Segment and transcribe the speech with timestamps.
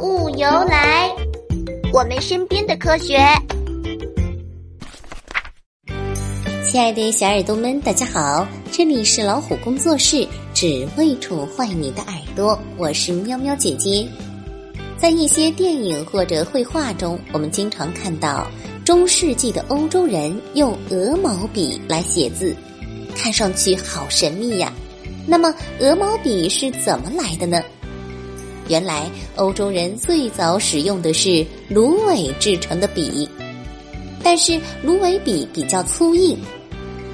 [0.00, 1.10] 物由来，
[1.92, 3.18] 我们身边的科学。
[6.64, 14.06] 亲爱的小耳朵们，大家好，这里是老虎工作室，只为宠坏你的耳朵，我是喵喵姐姐。
[14.98, 18.46] 在一些电影或者绘画中，我们经常看到
[18.84, 22.54] 中世纪的欧洲人用鹅毛笔来写字，
[23.14, 24.70] 看上去好神秘呀。
[25.26, 27.62] 那么，鹅毛笔是怎么来的呢？
[28.68, 33.28] 原来，欧洲人最早使用的是芦苇制成的笔，
[34.22, 36.36] 但是芦苇笔比较粗硬，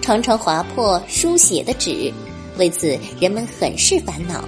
[0.00, 2.10] 常常划破书写的纸，
[2.58, 4.42] 为此人们很是烦恼。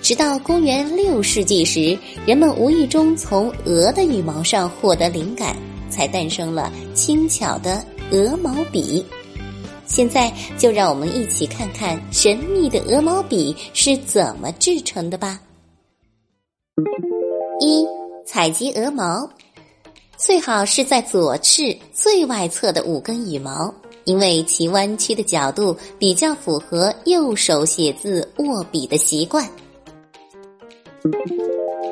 [0.00, 5.54] 直到公元六世纪时，人们无意中从鹅的羽毛上获得灵感，
[5.90, 9.04] 才诞生了轻巧的鹅毛笔。
[9.86, 15.38] 现在就让我们一起看看神秘的鹅毛笔是怎么制成的吧。
[17.60, 17.86] 一
[18.24, 19.28] 采集鹅毛，
[20.16, 23.72] 最好是在左翅最外侧的五根羽毛，
[24.04, 29.46] 因为其弯曲的角度比较符合右手写字握笔的习惯。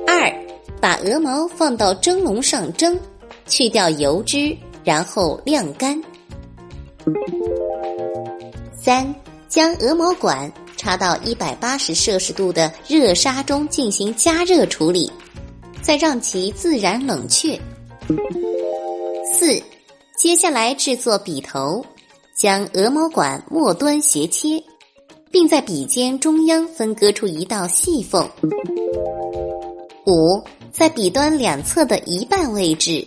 [0.07, 0.33] 二，
[0.81, 2.99] 把鹅毛放到蒸笼上蒸，
[3.47, 6.03] 去掉油脂，然后晾干。
[8.75, 9.15] 三，
[9.47, 10.51] 将鹅毛管
[10.81, 15.13] 插到一百八十摄氏度的热沙中进行加热处理。
[15.83, 17.59] 再让其自然冷却。
[19.33, 19.63] 四，
[20.17, 21.85] 接下来制作笔头，
[22.35, 24.63] 将鹅毛管末端斜切，
[25.31, 28.29] 并在笔尖中央分割出一道细缝。
[30.07, 33.07] 五，在笔端两侧的一半位置，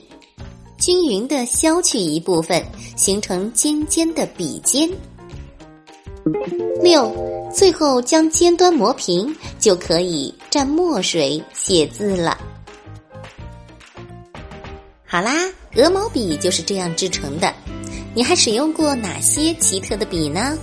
[0.80, 2.64] 均匀的削去一部分，
[2.98, 4.90] 形成尖尖的笔尖。
[6.82, 12.38] 六，最后将尖端磨平，就可以蘸墨水写字了。
[15.06, 15.34] 好啦，
[15.76, 17.54] 鹅毛笔就是这样制成的。
[18.16, 20.58] 你还使用过哪些奇特的笔呢？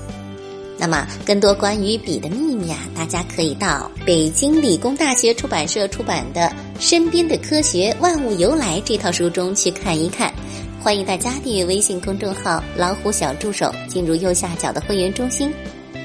[0.78, 6.40] 那么，更多关于笔的秘密啊，大家可以到北京理工大学出版社出版的
[6.80, 10.32] 《身边的科学万物由来》这套书中去看一看。
[10.82, 15.52] 欢迎大家订阅微信公众号“老虎小助手”，进入右下角的会员中心，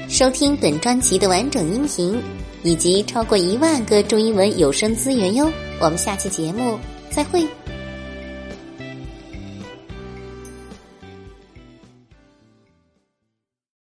[0.06, 2.22] 收听本专辑的完整音频
[2.62, 5.50] 以及超过一万个中英文有声资源哟。
[5.80, 6.78] 我们下期节目
[7.08, 7.42] 再会。